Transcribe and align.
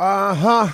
Uh 0.00 0.34
huh. 0.34 0.68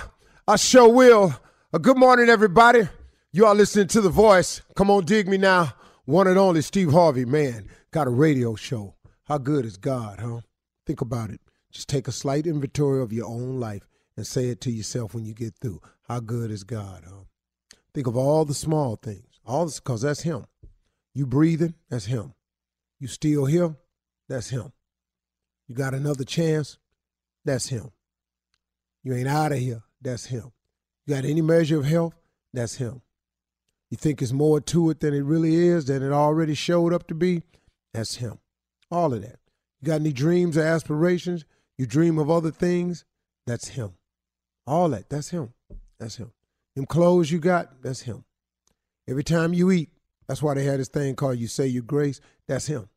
I 0.47 0.55
sure 0.55 0.87
will. 0.87 1.35
Uh, 1.73 1.79
good 1.79 1.97
morning, 1.97 2.29
everybody. 2.29 2.87
You 3.33 3.45
are 3.45 3.53
listening 3.53 3.87
to 3.87 3.99
The 3.99 4.07
Voice. 4.09 4.61
Come 4.73 4.89
on, 4.89 5.03
dig 5.03 5.27
me 5.27 5.35
now. 5.35 5.73
One 6.05 6.27
and 6.27 6.37
only 6.37 6.61
Steve 6.61 6.93
Harvey, 6.93 7.25
man. 7.25 7.67
Got 7.91 8.07
a 8.07 8.09
radio 8.09 8.55
show. 8.55 8.95
How 9.25 9.37
good 9.37 9.65
is 9.65 9.75
God, 9.75 10.21
huh? 10.21 10.39
Think 10.85 11.01
about 11.01 11.29
it. 11.29 11.41
Just 11.73 11.89
take 11.89 12.07
a 12.07 12.13
slight 12.13 12.47
inventory 12.47 13.01
of 13.01 13.11
your 13.11 13.25
own 13.25 13.59
life 13.59 13.85
and 14.15 14.25
say 14.25 14.45
it 14.45 14.61
to 14.61 14.71
yourself 14.71 15.13
when 15.13 15.25
you 15.25 15.33
get 15.33 15.55
through. 15.59 15.81
How 16.07 16.21
good 16.21 16.49
is 16.49 16.63
God, 16.63 17.03
huh? 17.05 17.25
Think 17.93 18.07
of 18.07 18.15
all 18.15 18.45
the 18.45 18.53
small 18.53 18.95
things. 18.95 19.41
All 19.45 19.65
this, 19.65 19.81
because 19.81 20.03
that's 20.03 20.21
Him. 20.21 20.45
You 21.13 21.27
breathing, 21.27 21.73
that's 21.89 22.05
Him. 22.05 22.33
You 22.97 23.09
still 23.09 23.43
here, 23.43 23.75
that's 24.29 24.51
Him. 24.51 24.71
You 25.67 25.75
got 25.75 25.93
another 25.93 26.23
chance, 26.23 26.77
that's 27.43 27.67
Him. 27.67 27.91
You 29.07 29.15
ain't 29.15 29.29
out 29.29 29.53
of 29.53 29.59
here. 29.59 29.83
That's 30.01 30.25
him. 30.25 30.51
You 31.05 31.15
got 31.15 31.23
any 31.23 31.39
measure 31.39 31.79
of 31.79 31.85
health? 31.85 32.13
That's 32.53 32.75
him. 32.75 33.01
You 33.89 33.95
think 33.95 34.21
it's 34.21 34.33
more 34.33 34.59
to 34.59 34.89
it 34.89 34.99
than 34.99 35.13
it 35.13 35.23
really 35.23 35.55
is, 35.55 35.85
than 35.85 36.03
it 36.03 36.11
already 36.11 36.55
showed 36.55 36.91
up 36.91 37.07
to 37.07 37.15
be? 37.15 37.43
That's 37.93 38.15
him. 38.15 38.39
All 38.91 39.13
of 39.13 39.21
that. 39.21 39.39
You 39.79 39.85
got 39.85 40.01
any 40.01 40.11
dreams 40.11 40.57
or 40.57 40.63
aspirations? 40.63 41.45
You 41.77 41.85
dream 41.85 42.19
of 42.19 42.29
other 42.29 42.51
things? 42.51 43.05
That's 43.45 43.69
him. 43.69 43.93
All 44.65 44.89
that. 44.89 45.09
That's 45.09 45.29
him. 45.29 45.53
That's 45.97 46.17
him. 46.17 46.33
Them 46.75 46.85
clothes 46.85 47.31
you 47.31 47.39
got? 47.39 47.81
That's 47.81 48.01
him. 48.01 48.25
Every 49.07 49.23
time 49.23 49.53
you 49.53 49.71
eat, 49.71 49.89
that's 50.27 50.43
why 50.43 50.53
they 50.53 50.65
had 50.65 50.81
this 50.81 50.89
thing 50.89 51.15
called 51.15 51.37
you 51.37 51.47
say 51.47 51.65
your 51.65 51.83
grace. 51.83 52.19
That's 52.45 52.67
him. 52.67 52.89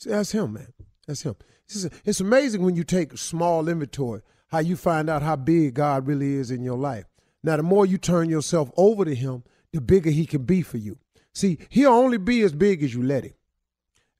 See, 0.00 0.10
that's 0.10 0.32
him, 0.32 0.54
man. 0.54 0.72
That's 1.06 1.22
him. 1.22 1.36
It's, 1.68 1.86
it's 2.04 2.20
amazing 2.20 2.64
when 2.64 2.74
you 2.74 2.82
take 2.82 3.16
small 3.16 3.68
inventory 3.68 4.22
how 4.48 4.58
you 4.58 4.76
find 4.76 5.10
out 5.10 5.22
how 5.22 5.36
big 5.36 5.74
God 5.74 6.06
really 6.06 6.34
is 6.34 6.50
in 6.50 6.62
your 6.62 6.78
life. 6.78 7.06
Now, 7.42 7.56
the 7.56 7.62
more 7.62 7.86
you 7.86 7.98
turn 7.98 8.28
yourself 8.28 8.70
over 8.76 9.04
to 9.04 9.14
Him, 9.14 9.44
the 9.72 9.80
bigger 9.80 10.10
He 10.10 10.26
can 10.26 10.44
be 10.44 10.62
for 10.62 10.78
you. 10.78 10.98
See, 11.32 11.58
He'll 11.68 11.92
only 11.92 12.18
be 12.18 12.42
as 12.42 12.52
big 12.52 12.82
as 12.82 12.94
you 12.94 13.02
let 13.02 13.24
Him. 13.24 13.34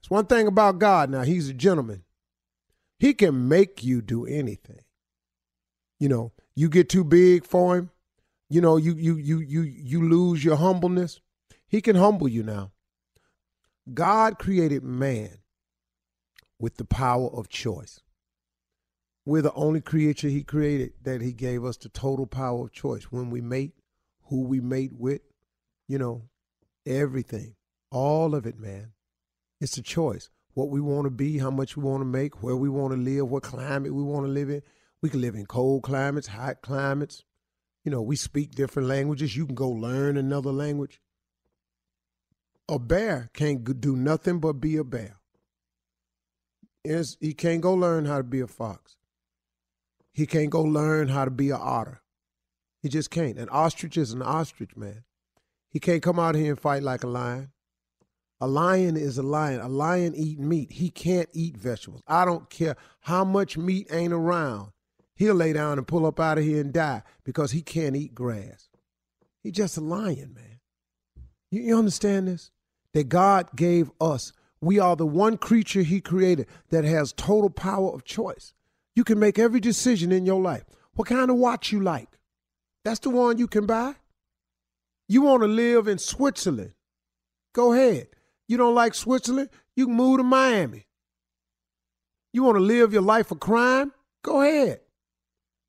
It's 0.00 0.10
one 0.10 0.26
thing 0.26 0.46
about 0.46 0.78
God 0.78 1.10
now, 1.10 1.22
He's 1.22 1.48
a 1.48 1.54
gentleman. 1.54 2.04
He 2.98 3.14
can 3.14 3.48
make 3.48 3.84
you 3.84 4.00
do 4.00 4.26
anything. 4.26 4.80
You 5.98 6.08
know, 6.08 6.32
you 6.54 6.68
get 6.68 6.88
too 6.88 7.04
big 7.04 7.44
for 7.46 7.76
Him, 7.76 7.90
you 8.48 8.60
know, 8.60 8.76
you 8.76 8.94
you 8.94 9.16
you 9.16 9.40
you 9.40 9.62
you 9.62 10.08
lose 10.08 10.44
your 10.44 10.56
humbleness. 10.56 11.20
He 11.66 11.80
can 11.80 11.96
humble 11.96 12.28
you 12.28 12.42
now. 12.42 12.70
God 13.92 14.38
created 14.38 14.84
man 14.84 15.38
with 16.58 16.76
the 16.76 16.84
power 16.84 17.28
of 17.28 17.48
choice. 17.48 18.00
We're 19.26 19.42
the 19.42 19.52
only 19.54 19.80
creature 19.80 20.28
he 20.28 20.44
created 20.44 20.92
that 21.02 21.20
he 21.20 21.32
gave 21.32 21.64
us 21.64 21.76
the 21.76 21.88
total 21.88 22.26
power 22.26 22.62
of 22.62 22.72
choice. 22.72 23.10
When 23.10 23.28
we 23.28 23.40
mate, 23.40 23.72
who 24.26 24.44
we 24.44 24.60
mate 24.60 24.92
with, 24.96 25.20
you 25.88 25.98
know, 25.98 26.22
everything, 26.86 27.56
all 27.90 28.36
of 28.36 28.46
it, 28.46 28.56
man. 28.56 28.92
It's 29.60 29.76
a 29.78 29.82
choice. 29.82 30.30
What 30.54 30.70
we 30.70 30.80
want 30.80 31.06
to 31.06 31.10
be, 31.10 31.38
how 31.38 31.50
much 31.50 31.76
we 31.76 31.82
want 31.82 32.02
to 32.02 32.06
make, 32.06 32.40
where 32.40 32.54
we 32.54 32.68
want 32.68 32.92
to 32.92 33.00
live, 33.00 33.28
what 33.28 33.42
climate 33.42 33.92
we 33.92 34.02
want 34.04 34.26
to 34.26 34.30
live 34.30 34.48
in. 34.48 34.62
We 35.02 35.10
can 35.10 35.20
live 35.20 35.34
in 35.34 35.46
cold 35.46 35.82
climates, 35.82 36.28
hot 36.28 36.62
climates. 36.62 37.24
You 37.82 37.90
know, 37.90 38.02
we 38.02 38.14
speak 38.14 38.54
different 38.54 38.88
languages. 38.88 39.36
You 39.36 39.44
can 39.44 39.56
go 39.56 39.68
learn 39.68 40.16
another 40.16 40.52
language. 40.52 41.00
A 42.68 42.78
bear 42.78 43.30
can't 43.34 43.80
do 43.80 43.96
nothing 43.96 44.38
but 44.38 44.54
be 44.54 44.76
a 44.76 44.84
bear. 44.84 45.16
He 46.84 47.34
can't 47.34 47.60
go 47.60 47.74
learn 47.74 48.04
how 48.04 48.18
to 48.18 48.22
be 48.22 48.40
a 48.40 48.46
fox. 48.46 48.96
He 50.16 50.24
can't 50.24 50.48
go 50.48 50.62
learn 50.62 51.08
how 51.08 51.26
to 51.26 51.30
be 51.30 51.50
an 51.50 51.58
otter. 51.60 52.00
He 52.80 52.88
just 52.88 53.10
can't. 53.10 53.36
An 53.36 53.50
ostrich 53.50 53.98
is 53.98 54.12
an 54.12 54.22
ostrich, 54.22 54.74
man. 54.74 55.04
He 55.68 55.78
can't 55.78 56.02
come 56.02 56.18
out 56.18 56.34
here 56.34 56.52
and 56.52 56.58
fight 56.58 56.82
like 56.82 57.04
a 57.04 57.06
lion. 57.06 57.50
A 58.40 58.46
lion 58.46 58.96
is 58.96 59.18
a 59.18 59.22
lion. 59.22 59.60
A 59.60 59.68
lion 59.68 60.14
eat 60.16 60.38
meat. 60.38 60.72
He 60.72 60.88
can't 60.88 61.28
eat 61.34 61.58
vegetables. 61.58 62.00
I 62.06 62.24
don't 62.24 62.48
care 62.48 62.76
how 63.00 63.24
much 63.24 63.58
meat 63.58 63.88
ain't 63.90 64.14
around. 64.14 64.70
He'll 65.14 65.34
lay 65.34 65.52
down 65.52 65.76
and 65.76 65.86
pull 65.86 66.06
up 66.06 66.18
out 66.18 66.38
of 66.38 66.44
here 66.44 66.62
and 66.62 66.72
die 66.72 67.02
because 67.22 67.50
he 67.50 67.60
can't 67.60 67.94
eat 67.94 68.14
grass. 68.14 68.70
He's 69.42 69.52
just 69.52 69.76
a 69.76 69.82
lion, 69.82 70.32
man. 70.34 70.60
You, 71.50 71.60
you 71.60 71.78
understand 71.78 72.28
this? 72.28 72.50
That 72.94 73.10
God 73.10 73.54
gave 73.54 73.90
us 74.00 74.32
We 74.62 74.78
are 74.78 74.96
the 74.96 75.06
one 75.06 75.36
creature 75.36 75.82
he 75.82 76.00
created 76.00 76.46
that 76.70 76.84
has 76.84 77.12
total 77.12 77.50
power 77.50 77.90
of 77.92 78.04
choice. 78.04 78.54
You 78.96 79.04
can 79.04 79.18
make 79.18 79.38
every 79.38 79.60
decision 79.60 80.10
in 80.10 80.26
your 80.26 80.40
life. 80.40 80.64
What 80.94 81.06
kind 81.06 81.30
of 81.30 81.36
watch 81.36 81.70
you 81.70 81.80
like? 81.80 82.08
That's 82.84 83.00
the 83.00 83.10
one 83.10 83.36
you 83.36 83.46
can 83.46 83.66
buy. 83.66 83.94
You 85.06 85.22
want 85.22 85.42
to 85.42 85.48
live 85.48 85.86
in 85.86 85.98
Switzerland? 85.98 86.72
Go 87.52 87.74
ahead. 87.74 88.08
You 88.48 88.56
don't 88.56 88.74
like 88.74 88.94
Switzerland? 88.94 89.50
You 89.76 89.86
can 89.86 89.94
move 89.94 90.18
to 90.18 90.22
Miami. 90.24 90.86
You 92.32 92.42
want 92.42 92.56
to 92.56 92.62
live 92.62 92.92
your 92.92 93.02
life 93.02 93.30
of 93.30 93.38
crime? 93.38 93.92
Go 94.22 94.40
ahead. 94.40 94.80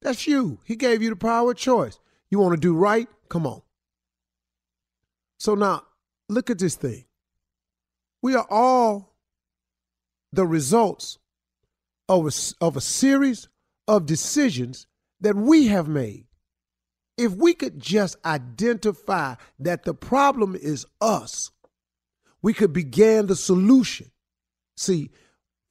That's 0.01 0.25
you. 0.25 0.59
He 0.63 0.75
gave 0.75 1.01
you 1.01 1.09
the 1.09 1.15
power 1.15 1.51
of 1.51 1.57
choice. 1.57 1.99
You 2.29 2.39
want 2.39 2.55
to 2.55 2.59
do 2.59 2.75
right? 2.75 3.07
Come 3.29 3.45
on. 3.45 3.61
So 5.39 5.55
now, 5.55 5.83
look 6.29 6.49
at 6.49 6.59
this 6.59 6.75
thing. 6.75 7.05
We 8.21 8.35
are 8.35 8.47
all 8.49 9.13
the 10.31 10.45
results 10.45 11.19
of 12.09 12.25
a, 12.25 12.65
of 12.65 12.77
a 12.77 12.81
series 12.81 13.47
of 13.87 14.05
decisions 14.05 14.87
that 15.21 15.35
we 15.35 15.67
have 15.67 15.87
made. 15.87 16.25
If 17.17 17.33
we 17.33 17.53
could 17.53 17.79
just 17.79 18.15
identify 18.25 19.35
that 19.59 19.83
the 19.83 19.93
problem 19.93 20.55
is 20.55 20.85
us, 21.01 21.51
we 22.41 22.53
could 22.53 22.73
begin 22.73 23.27
the 23.27 23.35
solution. 23.35 24.11
See, 24.75 25.09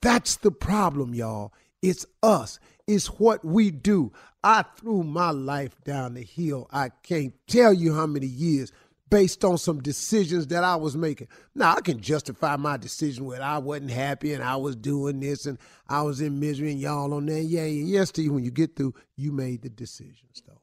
that's 0.02 0.36
the 0.36 0.50
problem, 0.50 1.14
y'all. 1.14 1.52
It's 1.82 2.04
us. 2.22 2.58
It's 2.86 3.06
what 3.06 3.44
we 3.44 3.70
do. 3.70 4.12
I 4.42 4.64
threw 4.76 5.02
my 5.02 5.30
life 5.30 5.76
down 5.84 6.14
the 6.14 6.22
hill. 6.22 6.68
I 6.72 6.90
can't 7.02 7.34
tell 7.46 7.72
you 7.72 7.94
how 7.94 8.06
many 8.06 8.26
years 8.26 8.72
based 9.08 9.44
on 9.44 9.58
some 9.58 9.80
decisions 9.80 10.48
that 10.48 10.64
I 10.64 10.76
was 10.76 10.96
making. 10.96 11.28
Now, 11.54 11.76
I 11.76 11.80
can 11.80 12.00
justify 12.00 12.56
my 12.56 12.76
decision 12.76 13.24
with 13.24 13.40
I 13.40 13.58
wasn't 13.58 13.90
happy 13.90 14.32
and 14.32 14.42
I 14.42 14.56
was 14.56 14.74
doing 14.74 15.20
this 15.20 15.46
and 15.46 15.58
I 15.88 16.02
was 16.02 16.20
in 16.20 16.40
misery 16.40 16.72
and 16.72 16.80
y'all 16.80 17.14
on 17.14 17.26
there. 17.26 17.40
Yeah, 17.40 17.64
yes, 17.64 18.10
to 18.12 18.22
you. 18.22 18.32
When 18.32 18.44
you 18.44 18.50
get 18.50 18.76
through, 18.76 18.94
you 19.16 19.32
made 19.32 19.62
the 19.62 19.70
decisions, 19.70 20.42
though. 20.46 20.60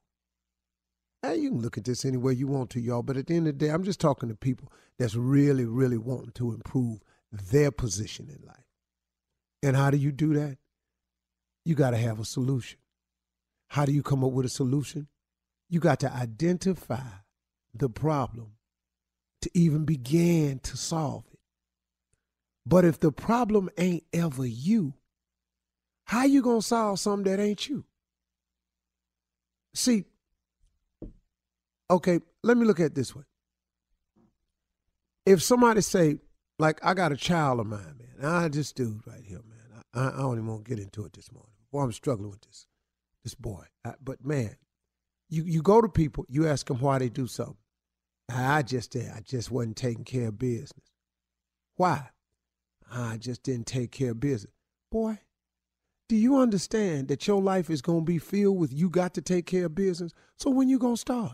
Hey, 1.21 1.37
you 1.37 1.51
can 1.51 1.61
look 1.61 1.77
at 1.77 1.85
this 1.85 2.03
any 2.03 2.17
way 2.17 2.33
you 2.33 2.47
want 2.47 2.69
to, 2.71 2.81
y'all. 2.81 3.01
But 3.01 3.15
at 3.15 3.27
the 3.27 3.35
end 3.35 3.47
of 3.47 3.57
the 3.57 3.65
day, 3.65 3.71
I'm 3.71 3.83
just 3.83 4.01
talking 4.01 4.27
to 4.27 4.35
people 4.35 4.71
that's 4.99 5.15
really, 5.15 5.65
really 5.65 5.97
wanting 5.97 6.31
to 6.33 6.51
improve 6.51 6.99
their 7.31 7.71
position 7.71 8.29
in 8.29 8.45
life. 8.45 8.57
And 9.63 9.77
how 9.77 9.89
do 9.89 9.97
you 9.97 10.11
do 10.11 10.33
that? 10.33 10.57
You 11.63 11.75
got 11.75 11.91
to 11.91 11.97
have 11.97 12.19
a 12.19 12.25
solution. 12.25 12.79
How 13.69 13.85
do 13.85 13.93
you 13.93 14.03
come 14.03 14.23
up 14.23 14.31
with 14.31 14.45
a 14.45 14.49
solution? 14.49 15.07
You 15.69 15.79
got 15.79 16.01
to 16.01 16.13
identify 16.13 16.99
the 17.73 17.89
problem 17.89 18.53
to 19.41 19.49
even 19.53 19.85
begin 19.85 20.59
to 20.59 20.77
solve 20.77 21.23
it. 21.31 21.39
But 22.65 22.85
if 22.85 22.99
the 22.99 23.11
problem 23.11 23.69
ain't 23.77 24.03
ever 24.13 24.45
you, 24.45 24.93
how 26.05 26.23
you 26.23 26.41
going 26.41 26.61
to 26.61 26.65
solve 26.65 26.99
something 26.99 27.31
that 27.31 27.41
ain't 27.41 27.67
you? 27.67 27.83
See, 29.73 30.05
okay, 31.89 32.19
let 32.43 32.57
me 32.57 32.65
look 32.65 32.79
at 32.79 32.95
this 32.95 33.15
way. 33.15 33.23
If 35.25 35.41
somebody 35.41 35.81
say, 35.81 36.19
like, 36.59 36.79
I 36.83 36.93
got 36.93 37.11
a 37.11 37.17
child 37.17 37.59
of 37.59 37.65
mine, 37.65 37.95
man, 37.97 38.31
I 38.31 38.49
just 38.49 38.75
do 38.75 39.01
right 39.05 39.23
here, 39.25 39.41
man. 39.43 39.83
I, 39.93 40.07
I 40.09 40.21
don't 40.21 40.33
even 40.33 40.47
want 40.47 40.65
to 40.65 40.69
get 40.69 40.79
into 40.79 41.05
it 41.05 41.13
this 41.13 41.31
morning. 41.31 41.51
Boy, 41.71 41.81
I'm 41.81 41.91
struggling 41.91 42.29
with 42.29 42.41
this, 42.41 42.67
this 43.23 43.33
boy. 43.33 43.63
I, 43.83 43.93
but 44.03 44.23
man, 44.23 44.55
you 45.29 45.43
you 45.43 45.61
go 45.61 45.81
to 45.81 45.89
people, 45.89 46.25
you 46.29 46.47
ask 46.47 46.67
them 46.67 46.79
why 46.79 46.99
they 46.99 47.09
do 47.09 47.25
something. 47.25 47.57
I 48.29 48.61
just 48.61 48.95
I 48.95 49.21
just 49.21 49.51
wasn't 49.51 49.77
taking 49.77 50.05
care 50.05 50.29
of 50.29 50.39
business. 50.39 50.91
Why? 51.75 52.09
I 52.91 53.17
just 53.17 53.43
didn't 53.43 53.67
take 53.67 53.91
care 53.91 54.11
of 54.11 54.19
business. 54.19 54.53
Boy, 54.91 55.19
do 56.07 56.15
you 56.15 56.37
understand 56.37 57.07
that 57.07 57.27
your 57.27 57.41
life 57.41 57.69
is 57.69 57.81
to 58.01 58.05
be 58.05 58.19
filled 58.19 58.57
with 58.57 58.71
you 58.73 58.89
got 58.89 59.13
to 59.15 59.21
take 59.21 59.45
care 59.45 59.65
of 59.65 59.75
business? 59.75 60.11
So 60.37 60.49
when 60.49 60.69
you 60.69 60.77
to 60.95 61.01
start? 61.01 61.33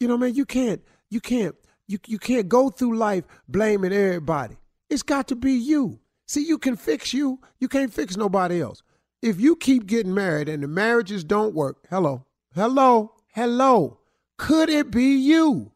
You 0.00 0.08
know, 0.08 0.16
man, 0.16 0.34
you 0.34 0.46
can't 0.46 0.82
you 1.10 1.20
can't 1.20 1.54
you 1.86 1.98
you 2.06 2.18
can't 2.18 2.48
go 2.48 2.70
through 2.70 2.96
life 2.96 3.24
blaming 3.48 3.92
everybody. 3.92 4.56
It's 4.88 5.02
got 5.02 5.28
to 5.28 5.36
be 5.36 5.52
you. 5.52 6.00
See, 6.26 6.46
you 6.46 6.58
can 6.58 6.76
fix 6.76 7.12
you. 7.12 7.40
You 7.58 7.68
can't 7.68 7.92
fix 7.92 8.16
nobody 8.16 8.62
else. 8.62 8.82
If 9.22 9.40
you 9.40 9.56
keep 9.56 9.86
getting 9.86 10.14
married 10.14 10.48
and 10.48 10.62
the 10.62 10.68
marriages 10.68 11.24
don't 11.24 11.54
work, 11.54 11.86
hello. 11.90 12.26
Hello. 12.54 13.12
Hello. 13.32 13.98
Could 14.38 14.68
it 14.68 14.90
be 14.90 15.16
you? 15.16 15.72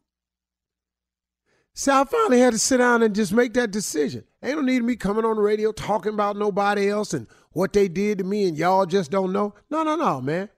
So 1.73 2.01
I 2.01 2.03
finally 2.03 2.39
had 2.39 2.53
to 2.53 2.59
sit 2.59 2.77
down 2.77 3.03
and 3.03 3.15
just 3.15 3.31
make 3.31 3.53
that 3.53 3.71
decision. 3.71 4.25
Ain't 4.43 4.57
no 4.57 4.61
need 4.61 4.83
me 4.83 4.95
coming 4.97 5.23
on 5.23 5.37
the 5.37 5.41
radio 5.41 5.71
talking 5.71 6.13
about 6.13 6.35
nobody 6.35 6.89
else 6.89 7.13
and 7.13 7.27
what 7.51 7.71
they 7.71 7.87
did 7.87 8.17
to 8.17 8.23
me 8.23 8.47
and 8.47 8.57
y'all 8.57 8.85
just 8.85 9.11
don't 9.11 9.31
know. 9.31 9.53
No, 9.69 9.83
no, 9.83 9.95
no, 9.95 10.19
man. 10.19 10.49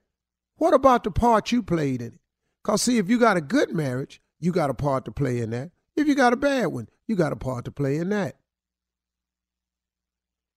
What 0.56 0.74
about 0.74 1.03
the 1.03 1.12
part 1.12 1.51
you 1.51 1.62
played 1.62 2.01
in 2.01 2.13
it? 2.13 2.19
Because, 2.63 2.81
see, 2.81 2.98
if 2.98 3.09
you 3.09 3.19
got 3.19 3.38
a 3.38 3.42
good 3.42 3.74
marriage, 3.74 4.21
you 4.39 4.51
got 4.51 4.69
a 4.69 4.74
part 4.74 5.06
to 5.06 5.12
play 5.12 5.39
in 5.39 5.51
that. 5.51 5.71
If 5.95 6.07
you 6.07 6.15
got 6.15 6.33
a 6.33 6.38
bad 6.38 6.68
one, 6.68 6.88
you 7.07 7.15
got 7.15 7.33
a 7.33 7.36
part 7.36 7.65
to 7.65 7.71
play 7.71 7.97
in 7.97 8.09
that. 8.09 8.38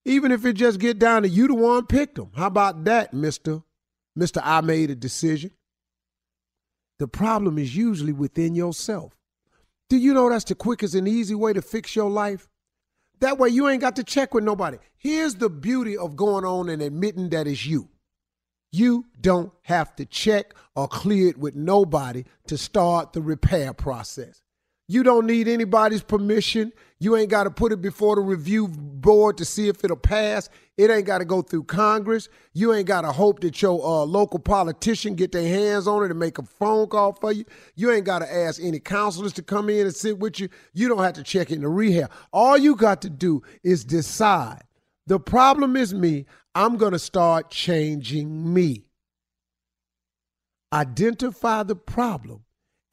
Even 0.05 0.33
if 0.33 0.45
it 0.45 0.55
just 0.55 0.79
get 0.81 0.99
down 0.99 1.23
to 1.23 1.29
you 1.29 1.47
the 1.47 1.55
one 1.55 1.87
picked 1.87 2.17
them. 2.17 2.31
How 2.35 2.47
about 2.47 2.85
that, 2.85 3.13
Mr. 3.13 3.63
Mr. 4.19 4.41
I 4.45 4.61
made 4.61 4.91
a 4.91 4.95
decision. 4.95 5.51
The 6.99 7.09
problem 7.09 7.59
is 7.59 7.77
usually 7.77 8.13
within 8.13 8.55
yourself. 8.55 9.17
Do 9.89 9.97
you 9.97 10.15
know 10.15 10.31
that's 10.31 10.45
the 10.45 10.55
quickest 10.55 10.95
and 10.95 11.07
easy 11.07 11.35
way 11.35 11.53
to 11.53 11.63
fix 11.63 11.95
your 11.95 12.11
life? 12.11 12.49
That 13.21 13.39
way 13.39 13.49
you 13.49 13.69
ain't 13.69 13.81
got 13.81 13.97
to 13.97 14.05
check 14.05 14.35
with 14.35 14.45
nobody. 14.45 14.79
Here's 14.97 15.37
the 15.37 15.51
beauty 15.51 15.97
of 15.97 16.17
going 16.17 16.45
on 16.45 16.69
and 16.69 16.83
admitting 16.83 17.31
that 17.31 17.47
it's 17.47 17.67
you. 17.67 17.89
You 18.73 19.07
don't 19.21 19.53
have 19.63 19.95
to 19.97 20.05
check 20.05 20.55
or 20.75 20.89
clear 20.89 21.29
it 21.29 21.39
with 21.39 21.55
nobody 21.55 22.25
to 22.49 22.59
start 22.59 23.13
the 23.13 23.23
repair 23.23 23.73
process. 23.73 24.43
You 24.89 25.03
don't 25.03 25.27
need 25.27 25.49
anybody's 25.49 26.03
permission. 26.03 26.73
You 27.05 27.17
ain't 27.17 27.29
got 27.29 27.45
to 27.45 27.51
put 27.51 27.71
it 27.71 27.83
before 27.83 28.17
the 28.17 28.23
review 28.23 28.67
board 28.67 29.37
to 29.37 29.45
see 29.45 29.69
if 29.69 29.85
it'll 29.85 29.95
pass. 29.95 30.49
It 30.79 30.91
ain't 30.91 31.05
got 31.05 31.19
to 31.19 31.27
go 31.27 31.43
through 31.43 31.65
Congress. 31.65 32.31
You 32.55 32.73
ain't 32.73 32.87
got 32.87 33.03
to 33.03 33.13
hope 33.13 33.41
that 33.41 33.61
your 33.61 33.79
uh, 33.85 34.07
local 34.07 34.39
politician 34.39 35.15
get 35.15 35.31
their 35.31 35.47
hands 35.47 35.87
on 35.87 36.03
it 36.03 36.11
and 36.11 36.19
make 36.19 36.39
a 36.39 36.45
phone 36.45 36.87
call 36.87 37.13
for 37.13 37.31
you. 37.31 37.45
You 37.75 37.93
ain't 37.93 38.07
got 38.07 38.21
to 38.21 38.35
ask 38.35 38.59
any 38.59 38.81
counselors 38.81 39.35
to 39.35 39.43
come 39.43 39.69
in 39.69 39.85
and 39.85 39.95
sit 39.95 40.19
with 40.19 40.41
you. 40.41 40.49
You 40.73 40.89
don't 40.89 41.03
have 41.03 41.13
to 41.13 41.23
check 41.23 41.51
into 41.51 41.69
rehab. 41.69 42.11
All 42.33 42.57
you 42.57 42.75
got 42.75 43.03
to 43.03 43.11
do 43.11 43.43
is 43.63 43.85
decide. 43.85 44.63
The 45.07 45.21
problem 45.21 45.77
is 45.77 45.93
me. 45.93 46.25
I'm 46.55 46.79
going 46.79 46.93
to 46.93 46.99
start 46.99 47.51
changing 47.51 48.55
me. 48.55 48.87
Identify 50.73 51.65
the 51.65 51.77
problem 51.77 52.45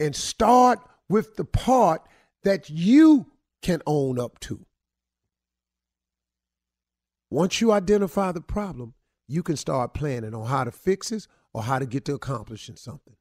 and 0.02 0.14
start 0.14 0.80
with 1.08 1.38
the 1.38 1.46
part 1.46 2.02
that 2.44 2.70
you 2.70 3.28
can 3.62 3.82
own 3.86 4.20
up 4.20 4.40
to. 4.40 4.66
Once 7.30 7.62
you 7.62 7.72
identify 7.72 8.32
the 8.32 8.42
problem, 8.42 8.94
you 9.28 9.42
can 9.42 9.56
start 9.56 9.94
planning 9.94 10.34
on 10.34 10.48
how 10.48 10.64
to 10.64 10.72
fix 10.72 11.12
it 11.12 11.28
or 11.54 11.64
how 11.64 11.80
to 11.80 11.86
get 11.86 12.06
to 12.06 12.14
accomplishing 12.14 12.76
something. 12.76 13.16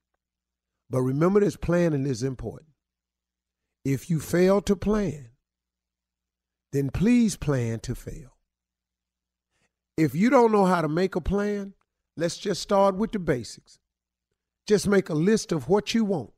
But 0.89 1.03
remember 1.03 1.41
this 1.41 1.57
planning 1.57 2.07
is 2.07 2.23
important. 2.23 2.71
If 3.85 4.11
you 4.11 4.19
fail 4.19 4.61
to 4.63 4.75
plan, 4.75 5.31
then 6.73 6.91
please 6.91 7.37
plan 7.37 7.79
to 7.81 7.95
fail. 7.95 8.37
If 9.97 10.15
you 10.15 10.31
don't 10.31 10.53
know 10.53 10.65
how 10.65 10.83
to 10.83 10.89
make 10.89 11.15
a 11.15 11.21
plan, 11.21 11.75
let's 12.17 12.37
just 12.37 12.63
start 12.63 12.97
with 12.97 13.13
the 13.13 13.19
basics. 13.19 13.79
Just 14.67 14.89
make 14.89 15.09
a 15.09 15.15
list 15.15 15.53
of 15.53 15.69
what 15.69 15.95
you 15.95 16.05
want. 16.05 16.33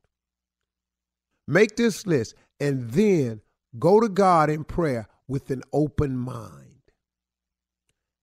Make 1.47 1.75
this 1.75 2.05
list 2.05 2.35
and 2.59 2.91
then 2.91 3.41
go 3.79 3.99
to 3.99 4.09
God 4.09 4.49
in 4.49 4.63
prayer 4.63 5.07
with 5.27 5.49
an 5.51 5.63
open 5.71 6.17
mind. 6.17 6.69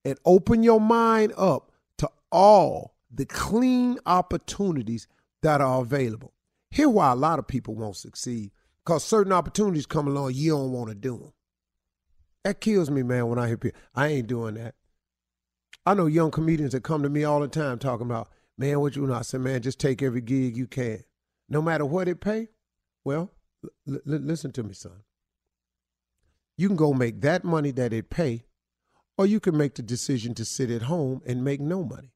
And 0.05 0.19
open 0.25 0.63
your 0.63 0.81
mind 0.81 1.33
up 1.37 1.73
to 1.99 2.09
all 2.33 2.95
the 3.13 3.27
clean 3.27 3.99
opportunities 4.07 5.07
that 5.43 5.61
are 5.61 5.83
available. 5.83 6.33
Here 6.71 6.89
why 6.89 7.13
a 7.13 7.17
lot 7.17 7.39
of 7.39 7.47
people 7.49 7.75
won't 7.75 7.97
succeed 7.97 8.53
because 8.85 9.05
certain 9.05 9.33
opportunities 9.33 9.87
come 9.87 10.09
along, 10.09 10.33
you 10.35 10.53
don't 10.53 10.73
want 10.73 10.89
to 10.89 10.95
do 10.95 11.19
them. 11.19 11.33
That 12.45 12.61
kills 12.61 12.91
me, 12.91 13.03
man, 13.03 13.27
when 13.29 13.39
I 13.39 13.49
hear 13.49 13.59
people. 13.59 13.79
I 13.95 14.09
ain't 14.09 14.27
doing 14.27 14.55
that. 14.55 14.75
I 15.85 15.95
know 15.95 16.07
young 16.07 16.31
comedians 16.31 16.73
that 16.73 16.83
come 16.83 17.03
to 17.03 17.11
me 17.11 17.25
all 17.25 17.41
the 17.41 17.49
time 17.49 17.79
talking 17.79 18.07
about, 18.07 18.31
man, 18.57 18.81
what 18.81 18.97
you 18.97 19.07
know? 19.07 19.15
I 19.15 19.23
said, 19.23 19.41
man, 19.41 19.61
just 19.63 19.79
take 19.79 20.03
every 20.03 20.21
gig 20.21 20.57
you 20.57 20.67
can. 20.67 21.05
No 21.49 21.61
matter 21.61 21.85
what 21.85 22.09
it 22.09 22.21
pay, 22.21 22.49
well, 23.05 23.33
l- 23.89 24.01
l- 24.07 24.21
listen 24.21 24.53
to 24.53 24.63
me, 24.63 24.73
son. 24.73 25.03
You 26.61 26.69
can 26.69 26.77
go 26.77 26.93
make 26.93 27.23
that 27.23 27.43
money 27.43 27.71
that 27.71 27.95
it 27.95 28.11
pay, 28.11 28.43
or 29.17 29.25
you 29.25 29.41
can 29.41 29.57
make 29.57 29.77
the 29.77 29.83
decision 29.83 30.35
to 30.35 30.45
sit 30.45 30.71
at 30.71 30.83
home 30.83 31.23
and 31.25 31.43
make 31.43 31.59
no 31.59 31.83
money. 31.83 32.13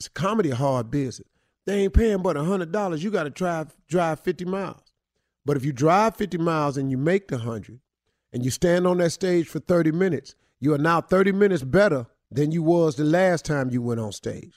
It's 0.00 0.08
comedy 0.08 0.50
hard 0.50 0.90
business. 0.90 1.28
They 1.64 1.84
ain't 1.84 1.94
paying 1.94 2.22
but 2.22 2.36
a 2.36 2.42
hundred 2.42 2.72
dollars. 2.72 3.04
You 3.04 3.12
got 3.12 3.22
to 3.22 3.30
drive 3.30 3.76
drive 3.86 4.18
fifty 4.18 4.44
miles. 4.44 4.82
But 5.44 5.58
if 5.58 5.64
you 5.64 5.72
drive 5.72 6.16
50 6.16 6.38
miles 6.38 6.76
and 6.76 6.90
you 6.90 6.98
make 6.98 7.28
the 7.28 7.36
100 7.36 7.78
and 8.32 8.44
you 8.44 8.50
stand 8.50 8.84
on 8.84 8.98
that 8.98 9.10
stage 9.10 9.46
for 9.46 9.60
30 9.60 9.92
minutes, 9.92 10.34
you 10.58 10.74
are 10.74 10.78
now 10.78 11.00
30 11.00 11.30
minutes 11.30 11.62
better 11.62 12.06
than 12.32 12.50
you 12.50 12.64
was 12.64 12.96
the 12.96 13.04
last 13.04 13.44
time 13.44 13.70
you 13.70 13.80
went 13.80 14.00
on 14.00 14.10
stage. 14.10 14.54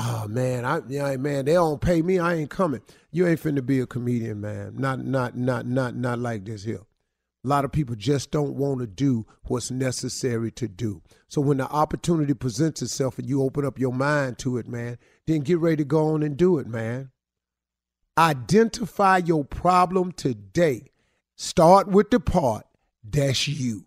Oh 0.00 0.26
man, 0.28 0.64
I 0.64 0.80
yeah, 0.88 1.16
man, 1.16 1.46
they 1.46 1.54
don't 1.54 1.80
pay 1.80 2.02
me. 2.02 2.20
I 2.20 2.34
ain't 2.34 2.50
coming. 2.50 2.82
You 3.10 3.26
ain't 3.26 3.42
finna 3.42 3.66
be 3.66 3.80
a 3.80 3.86
comedian, 3.86 4.40
man. 4.40 4.76
Not 4.76 5.04
not 5.04 5.36
not 5.36 5.66
not 5.66 5.96
not 5.96 6.20
like 6.20 6.44
this 6.44 6.62
here. 6.62 6.82
A 7.44 7.48
lot 7.48 7.64
of 7.64 7.72
people 7.72 7.96
just 7.96 8.30
don't 8.30 8.54
want 8.54 8.80
to 8.80 8.86
do 8.86 9.26
what's 9.44 9.72
necessary 9.72 10.52
to 10.52 10.68
do. 10.68 11.02
So 11.28 11.40
when 11.40 11.56
the 11.56 11.68
opportunity 11.68 12.34
presents 12.34 12.80
itself 12.80 13.18
and 13.18 13.28
you 13.28 13.42
open 13.42 13.64
up 13.64 13.78
your 13.78 13.92
mind 13.92 14.38
to 14.38 14.58
it, 14.58 14.68
man, 14.68 14.98
then 15.26 15.40
get 15.40 15.58
ready 15.58 15.76
to 15.78 15.84
go 15.84 16.14
on 16.14 16.22
and 16.22 16.36
do 16.36 16.58
it, 16.58 16.68
man. 16.68 17.10
Identify 18.16 19.18
your 19.18 19.44
problem 19.44 20.12
today. 20.12 20.90
Start 21.36 21.88
with 21.88 22.10
the 22.10 22.20
part 22.20 22.66
that's 23.02 23.48
you. 23.48 23.54
You 23.54 23.86